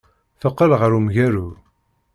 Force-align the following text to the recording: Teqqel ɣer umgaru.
Teqqel 0.39 0.71
ɣer 0.79 0.91
umgaru. 0.97 1.49